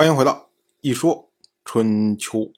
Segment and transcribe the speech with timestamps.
[0.00, 0.50] 欢迎回到
[0.80, 1.30] 一说
[1.62, 2.54] 春秋。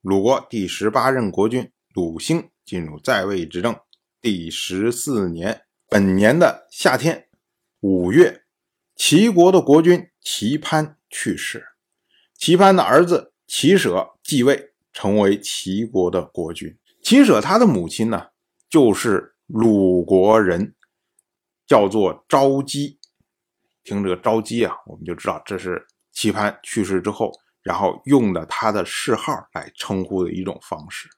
[0.00, 3.78] 鲁国第十八任国君鲁兴进入在位执政
[4.22, 7.28] 第十四年，本年的夏天
[7.80, 8.44] 五月，
[8.96, 11.62] 齐国的国君齐潘去世，
[12.34, 16.74] 齐潘的儿子齐舍继位，成为齐国的国君。
[17.02, 18.28] 齐舍他的母亲呢，
[18.70, 20.74] 就是鲁国人，
[21.66, 22.98] 叫做昭姬。
[23.84, 25.86] 听这个昭姬啊，我们就知道这是。
[26.18, 27.30] 齐潘去世之后，
[27.62, 31.08] 然后用的他的谥号来称呼的一种方式。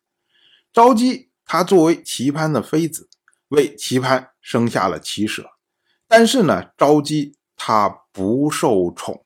[0.75, 3.09] 昭姬她作为齐潘的妃子，
[3.49, 5.53] 为齐潘生下了齐舍。
[6.07, 9.25] 但是呢，昭姬她不受宠。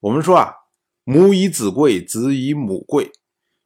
[0.00, 0.54] 我们说啊，
[1.04, 3.12] 母以子贵，子以母贵。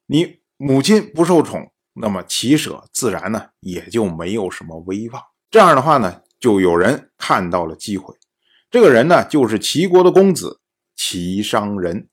[0.07, 5.23] 你母亲不受宠，那么齐舍自然呢也就没有什么威望。
[5.49, 8.17] 这样的话呢，就有人看到了机会。
[8.69, 10.57] 这个人呢，就是齐国的公子。
[11.03, 12.11] 齐商人，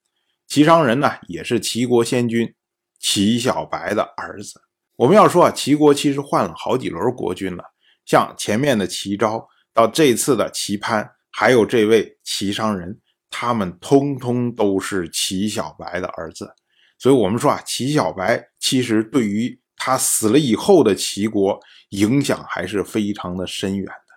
[0.48, 2.56] 齐商人呢，也是齐国先君
[2.98, 4.62] 齐小白的儿子。
[4.96, 7.66] 我们要说啊，齐国其实换了好几轮国君了，
[8.06, 12.98] 像前面的齐昭，到这次的齐潘，还有这位齐商人，
[13.30, 16.56] 他们通通都是齐小白的儿子。
[16.98, 24.14] 所以，我们说啊，齐小白其实对于他死了以后的齐国影响还是非常的深远的。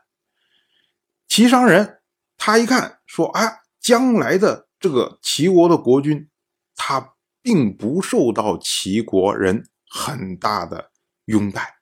[1.27, 1.99] 齐商人
[2.37, 3.57] 他一看说啊。
[3.91, 6.29] 将来的这个齐国的国君，
[6.77, 10.93] 他并不受到齐国人很大的
[11.25, 11.79] 拥戴。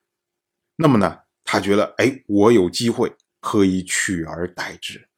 [0.77, 5.11] 那么呢，他觉得，哎，我有机会可以取而代之。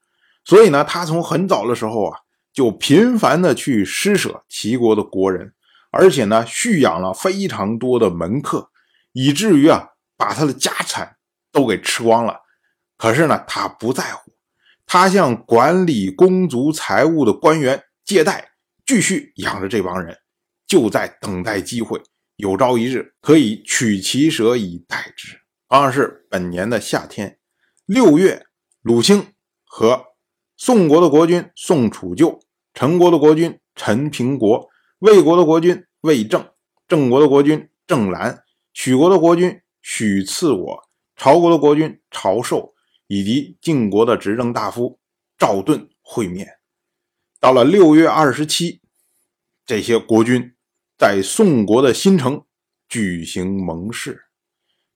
[0.45, 2.19] 所以呢，他从很早的时候啊，
[2.53, 5.55] 就频繁的去施舍齐国的国人，
[5.93, 8.73] 而且呢，蓄养了非常多的门客，
[9.13, 11.19] 以至于啊，把他的家产
[11.53, 12.41] 都给吃光了。
[12.97, 14.33] 可是呢，他不在乎。
[14.93, 18.51] 他向管理公族财物的官员借贷，
[18.85, 20.19] 继续养着这帮人，
[20.67, 22.03] 就在等待机会，
[22.35, 25.43] 有朝一日可以取其舍以代之。
[25.69, 27.39] 二是本年的夏天，
[27.87, 28.45] 六月，
[28.83, 29.29] 鲁兴
[29.65, 30.07] 和
[30.57, 32.41] 宋国的国君宋楚就、
[32.75, 36.45] 陈国的国君陈平国、魏国的国君魏正、
[36.89, 40.83] 郑国的国君郑兰、许国的国君许赐我、
[41.15, 42.75] 朝国的国君朝寿。
[43.11, 45.01] 以及晋国的执政大夫
[45.37, 46.47] 赵盾会面。
[47.41, 48.81] 到了六月二十七，
[49.67, 50.55] 这些国君
[50.97, 52.45] 在宋国的新城
[52.89, 54.27] 举行盟誓。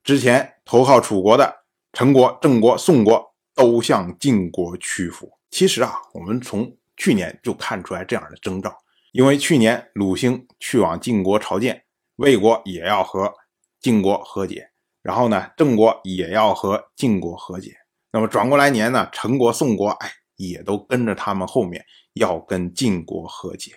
[0.04, 5.28] 之前投靠楚国的陈国、郑国、宋国都向晋国屈服。
[5.50, 8.72] 其实啊，我们从去年就看出来这样的征兆，
[9.10, 13.34] 因为去年鲁兴去往晋国朝见，魏国也要和
[13.80, 14.70] 晋国和解，
[15.02, 17.74] 然后呢，郑国也要和晋国和解。
[18.14, 23.72] 那么转过来年呢，陈国、宋国，哎，也都跟着他们后面要跟晋国和解。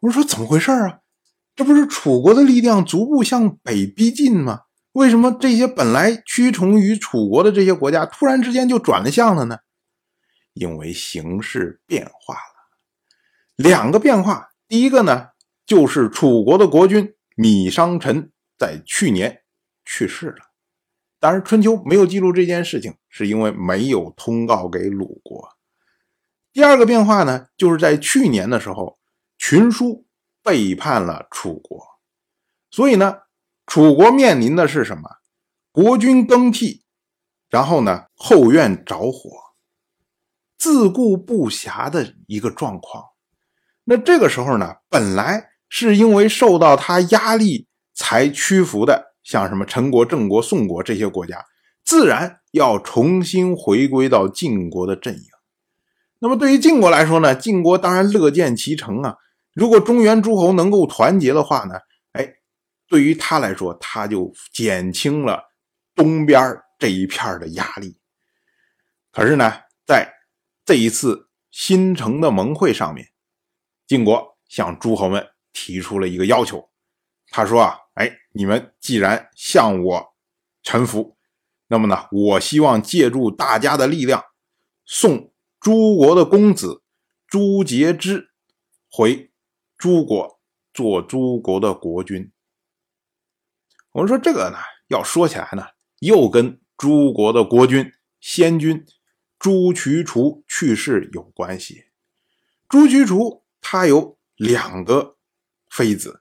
[0.00, 0.98] 我说怎么回事啊？
[1.54, 4.64] 这不是楚国的力量逐步向北逼近吗？
[4.92, 9.60] 为什么这些本来屈从于楚国的这些国家，突然之间就转了向了呢？
[10.52, 12.66] 因为形势变化了，
[13.56, 14.50] 两个变化。
[14.68, 15.28] 第一个呢，
[15.64, 19.44] 就是楚国的国君米商臣在去年
[19.82, 20.44] 去世了。
[21.26, 25.56] 当然，春秋没有记录这件事情，是因为没有通告给鲁国。
[26.52, 28.96] 第二个变化呢，就是在去年的时候，
[29.36, 30.06] 群叔
[30.44, 31.84] 背叛了楚国，
[32.70, 33.22] 所以呢，
[33.66, 35.16] 楚国面临的是什么？
[35.72, 36.84] 国君更替，
[37.48, 39.28] 然后呢，后院着火，
[40.56, 43.04] 自顾不暇的一个状况。
[43.82, 49.05] 那这个时候呢，本来是因为受到他压力才屈服的。
[49.26, 51.44] 像什么陈国、郑国、宋国这些国家，
[51.84, 55.24] 自然要重新回归到晋国的阵营。
[56.20, 59.16] 那么对于晋国来说呢，晋国当然乐见其成啊。
[59.52, 61.74] 如果中原诸侯能够团结的话呢，
[62.12, 62.34] 哎，
[62.86, 65.42] 对于他来说，他就减轻了
[65.92, 67.98] 东边这一片的压力。
[69.10, 69.52] 可是呢，
[69.84, 70.08] 在
[70.64, 73.08] 这一次新城的盟会上面，
[73.88, 76.70] 晋国向诸侯们提出了一个要求，
[77.30, 77.80] 他说啊。
[78.36, 80.14] 你们既然向我
[80.62, 81.16] 臣服，
[81.68, 84.22] 那么呢，我希望借助大家的力量，
[84.84, 86.82] 送诸国的公子
[87.26, 88.28] 朱杰之
[88.90, 89.32] 回
[89.78, 90.38] 诸国
[90.74, 92.30] 做诸国的国君。
[93.92, 94.58] 我们说这个呢，
[94.88, 95.68] 要说起来呢，
[96.00, 97.90] 又跟诸国的国君
[98.20, 98.84] 先君
[99.38, 101.86] 朱渠除去世有关系。
[102.68, 105.16] 朱渠除他有两个
[105.70, 106.20] 妃子。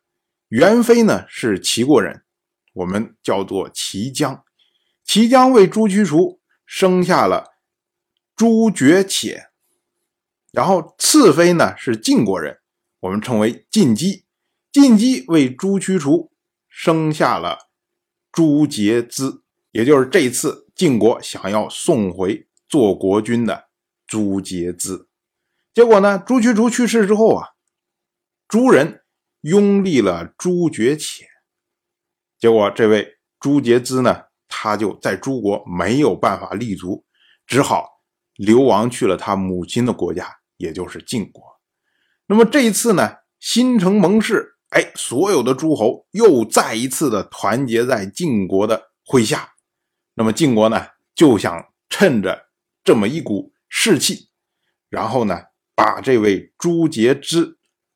[0.55, 2.23] 元妃呢是齐国人，
[2.71, 4.45] 我们叫做齐姜。
[5.03, 7.57] 齐姜为朱驱除生下了
[8.37, 9.49] 朱觉且，
[10.53, 12.59] 然后次妃呢是晋国人，
[13.01, 14.23] 我们称为晋姬。
[14.71, 16.31] 晋姬为朱驱除
[16.69, 17.67] 生下了
[18.31, 23.65] 朱杰兹，也就是这次晋国想要送回做国君的
[24.07, 25.09] 朱杰兹。
[25.73, 27.49] 结果呢，朱驱除去世之后啊，
[28.47, 29.01] 朱人
[29.45, 31.27] 拥立了朱觉浅。
[32.39, 37.05] 结果这位朱杰兹呢，他就在诸国没有办法立足，
[37.45, 37.87] 只好
[38.37, 40.27] 流亡去了他母亲的国家，
[40.57, 41.43] 也就是晋国。
[42.25, 44.53] 那么这一次呢，新城盟誓。
[44.69, 49.53] 哎，所有的诸侯又再一次的团结在晋国的麾下，
[50.15, 52.47] 那么晋国呢就想趁着
[52.83, 54.31] 这么一股士气，
[54.89, 55.39] 然后呢
[55.75, 57.54] 把这位朱杰之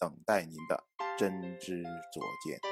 [0.00, 0.82] 等待您的
[1.18, 2.69] 真知灼见。